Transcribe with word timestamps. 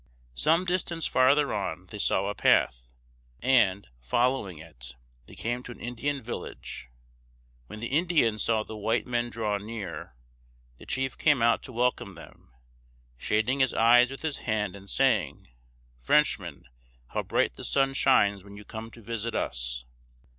Some 0.33 0.65
distance 0.65 1.05
farther 1.05 1.53
on 1.53 1.85
they 1.91 1.99
saw 1.99 2.25
a 2.25 2.33
path, 2.33 2.87
and, 3.39 3.85
following 3.99 4.57
it, 4.57 4.95
they 5.27 5.35
came 5.35 5.61
to 5.61 5.71
an 5.71 5.79
Indian 5.79 6.23
village. 6.23 6.89
When 7.67 7.81
the 7.81 7.85
Indians 7.89 8.41
saw 8.41 8.63
the 8.63 8.75
white 8.75 9.05
men 9.05 9.29
draw 9.29 9.59
near, 9.59 10.15
the 10.79 10.87
chief 10.87 11.19
came 11.19 11.43
out 11.43 11.61
to 11.61 11.71
welcome 11.71 12.15
them, 12.15 12.51
shading 13.19 13.59
his 13.59 13.75
eyes 13.75 14.09
with 14.09 14.23
his 14.23 14.37
hand, 14.37 14.75
and 14.75 14.89
saying: 14.89 15.49
"Frenchmen, 15.99 16.63
how 17.09 17.21
bright 17.21 17.53
the 17.53 17.63
sun 17.63 17.93
shines 17.93 18.43
when 18.43 18.57
you 18.57 18.65
come 18.65 18.89
to 18.89 19.03
visit 19.03 19.35
us!" 19.35 19.85